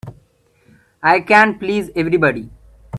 I 1.03 1.19
can't 1.19 1.59
please 1.59 1.91
everybody. 1.95 2.49